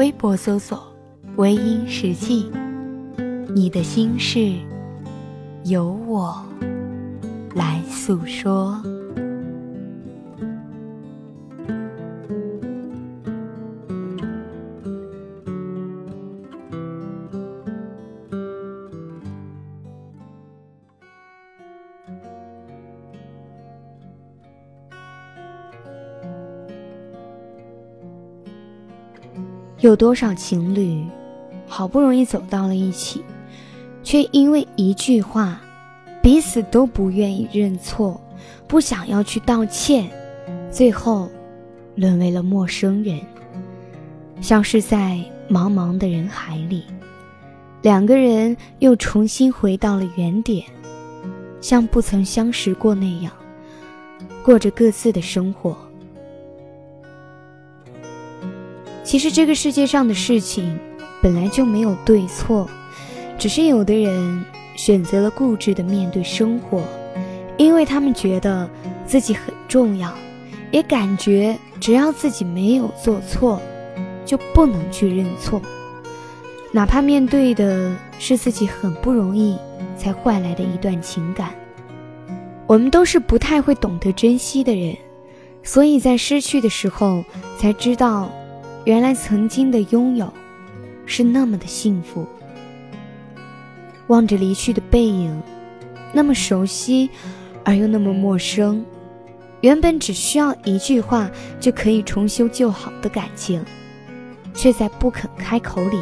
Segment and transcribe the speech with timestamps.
[0.00, 0.82] 微博搜索
[1.36, 2.50] “微音时记”。
[3.54, 4.54] 你的心事，
[5.64, 6.42] 由我
[7.54, 8.82] 来诉说。
[29.80, 31.02] 有多少情侣，
[31.66, 33.24] 好不容易走到了一起？
[34.02, 35.58] 却因为一句话，
[36.22, 38.20] 彼此都不愿意认错，
[38.66, 40.10] 不想要去道歉，
[40.70, 41.30] 最后
[41.94, 43.18] 沦为了陌生人，
[44.42, 46.84] 消失在茫茫的人海里。
[47.80, 50.62] 两个人又重新回到了原点，
[51.62, 53.32] 像不曾相识过那样，
[54.44, 55.74] 过着各自的生活。
[59.10, 60.78] 其实这个世界上的事情
[61.20, 62.70] 本来就没有对错。
[63.36, 64.44] 只是有的人
[64.76, 66.84] 选择了固执的面对生活，
[67.56, 68.70] 因为他们觉得
[69.04, 70.14] 自己很重要，
[70.70, 73.60] 也感觉只要自己没有做错，
[74.24, 75.60] 就不能去认错，
[76.70, 79.58] 哪怕面对的是自己很不容易
[79.96, 81.50] 才换来的一段情感。
[82.68, 84.96] 我们都是不太会懂得珍惜的人，
[85.64, 87.24] 所以在失去的时候
[87.58, 88.30] 才知道，
[88.90, 90.28] 原来曾经的拥有
[91.06, 92.26] 是那么的幸福。
[94.08, 95.40] 望着离去的背影，
[96.12, 97.08] 那么熟悉，
[97.64, 98.84] 而又那么陌生。
[99.60, 101.30] 原本只需要一句话
[101.60, 103.64] 就可以重修旧好的感情，
[104.54, 105.96] 却在不肯开口里，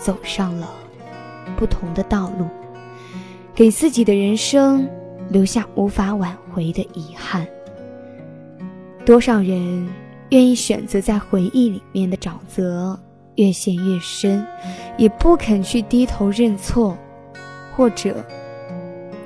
[0.00, 0.70] 走上了
[1.56, 2.46] 不同的道路，
[3.52, 4.88] 给自己的人生
[5.28, 7.44] 留下无法挽回的遗憾。
[9.04, 9.88] 多少人
[10.30, 12.98] 愿意选择在回忆里面的沼泽
[13.36, 14.46] 越陷越深，
[14.96, 16.96] 也不肯去低头认错。
[17.76, 18.24] 或者，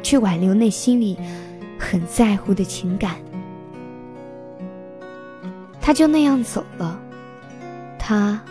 [0.03, 1.17] 去挽留内心里
[1.79, 3.15] 很在乎的情感，
[5.81, 7.01] 他就那样走了，
[7.97, 8.43] 他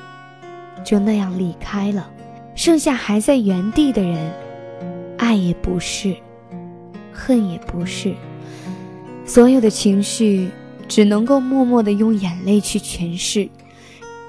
[0.85, 2.09] 就那样离开了，
[2.55, 4.31] 剩下还在原地的人，
[5.17, 6.15] 爱也不是，
[7.11, 8.13] 恨也不是，
[9.25, 10.49] 所有的情绪
[10.89, 13.47] 只能够默默的用眼泪去诠释，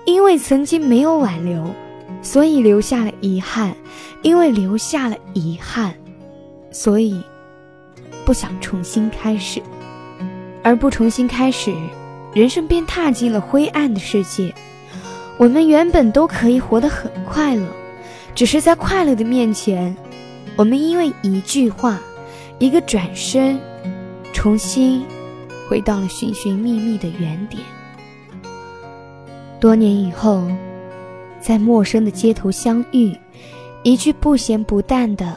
[0.07, 1.75] 因为曾经没有挽留。
[2.23, 3.75] 所以留下了遗憾，
[4.21, 5.95] 因为留下了遗憾，
[6.71, 7.19] 所以
[8.27, 9.63] 不想重新开始，
[10.63, 11.73] 而不重新开始，
[12.35, 14.53] 人生便踏进了灰暗的世界。
[15.39, 17.67] 我们原本都可以活得很快乐，
[18.35, 19.97] 只是在快乐的面前，
[20.57, 21.99] 我们因为一句话，
[22.59, 23.59] 一个转身，
[24.35, 25.03] 重新
[25.71, 27.63] 回到了寻寻觅觅的原点。
[29.61, 30.43] 多年以后。
[31.43, 33.17] 在陌生的街头相遇，
[33.83, 35.35] 一句不咸不淡的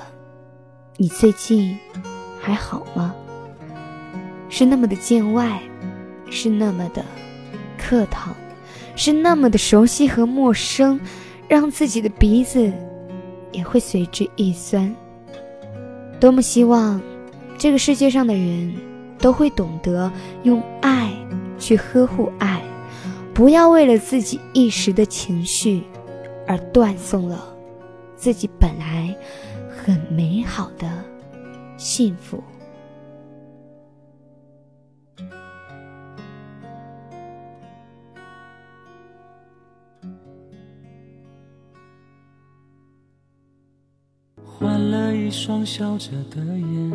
[0.99, 1.79] “你最近
[2.41, 3.15] 还好吗？”
[4.51, 5.61] 是那么的见外，
[6.29, 7.05] 是那么的
[7.77, 8.33] 客套，
[8.97, 10.99] 是那么的熟悉和陌生，
[11.47, 12.69] 让自己的鼻子
[13.53, 14.93] 也会随之一酸。
[16.19, 17.01] 多么希望
[17.57, 18.75] 这个世界上的人
[19.19, 20.11] 都会懂得
[20.43, 21.13] 用爱
[21.57, 22.61] 去呵护爱，
[23.33, 25.83] 不要为了自己一时的情绪。
[26.45, 27.41] 而断送了
[28.17, 29.15] 自己本来
[29.69, 30.91] 很美好的
[31.77, 32.43] 幸福。
[44.45, 46.91] 换了一双笑着的眼，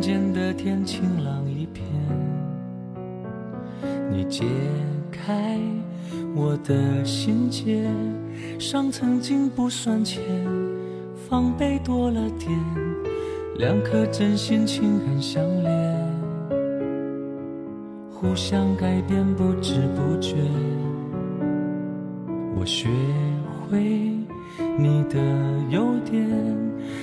[0.00, 1.84] 间的天晴朗一片。
[4.10, 4.44] 你解
[5.10, 5.58] 开。
[6.34, 7.84] 我的心结，
[8.58, 10.22] 伤曾经不算浅，
[11.28, 12.50] 防备多了点，
[13.56, 15.96] 两颗真心情感相连，
[18.12, 20.36] 互相改变不知不觉，
[22.56, 22.88] 我学
[23.68, 24.12] 会
[24.80, 25.18] 你的
[25.70, 26.24] 优点，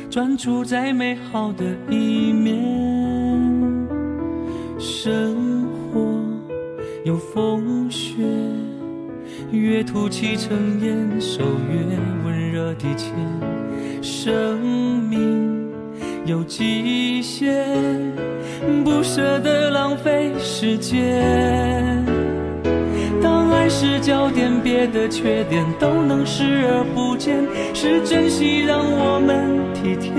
[0.09, 2.55] 专注在美好的一面，
[4.79, 6.23] 生活
[7.03, 8.23] 有风雪。
[9.51, 13.13] 越吐气成烟，手越温热地牵。
[14.01, 14.57] 生
[15.09, 15.69] 命
[16.25, 17.53] 有极限，
[18.85, 22.14] 不舍得浪费时间。
[23.77, 27.35] 是焦点，别的缺点都能视而不见，
[27.73, 30.13] 是珍惜让我们体贴，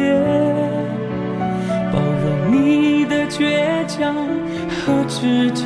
[1.90, 4.14] 包容你的倔强。
[4.84, 5.64] 和直接，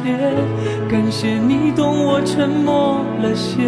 [0.89, 3.61] 感谢你懂我沉默了些。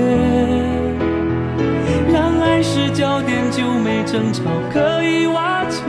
[2.12, 5.82] 让爱是焦点，就没争吵可以瓦解。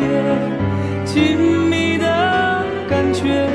[1.05, 1.37] 亲
[1.69, 3.47] 密的感觉，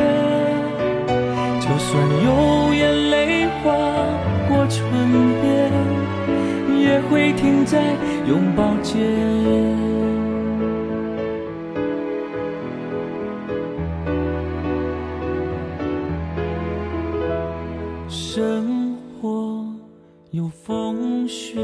[1.69, 3.77] 就算有眼泪划
[4.49, 4.81] 过唇
[5.43, 5.71] 边，
[6.81, 7.95] 也会停在
[8.27, 8.97] 拥抱间。
[18.09, 19.67] 生活
[20.31, 21.61] 有风雪，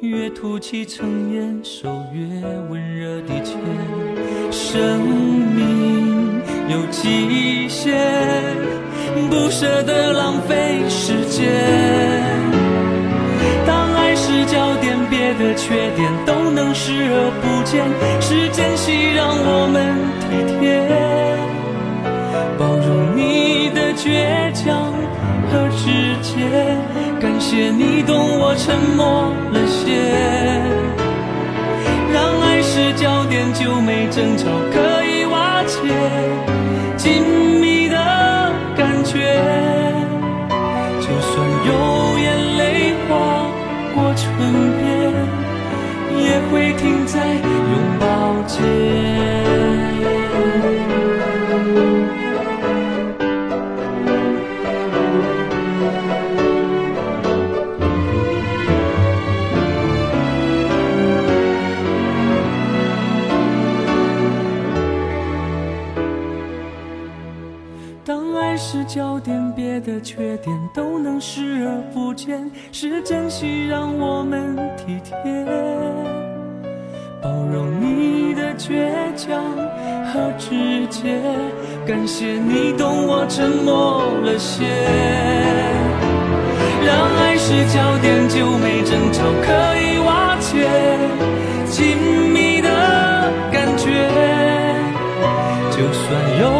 [0.00, 2.24] 越吐气成烟，手越
[2.70, 3.58] 温热地牵。
[4.50, 6.19] 生命
[6.70, 7.98] 有极限，
[9.28, 11.50] 不舍得浪费时间。
[13.66, 17.84] 当爱是焦点，别的缺点都能视而不见，
[18.20, 20.28] 是珍惜让我们体
[20.60, 20.86] 贴，
[22.56, 24.94] 包容你的倔强。
[25.52, 25.90] 和直
[26.22, 26.46] 接，
[27.20, 29.98] 感谢你懂我沉默了些。
[32.12, 35.76] 让爱是焦点，就没争吵可以瓦解。
[41.10, 41.34] 就算
[41.66, 43.10] 有眼泪划
[43.96, 44.22] 过唇
[44.78, 44.80] 边，
[46.22, 49.49] 也会停在拥抱间。
[72.10, 75.14] 不见，是珍惜让我们体贴，
[77.22, 79.40] 包容你的倔强
[80.12, 81.20] 和直接，
[81.86, 84.66] 感谢你懂我沉默了些。
[86.84, 90.66] 让爱是焦点，就没争吵可以瓦解，
[91.70, 91.96] 亲
[92.32, 92.68] 密的
[93.52, 93.86] 感觉，
[95.70, 96.10] 就算
[96.40, 96.59] 有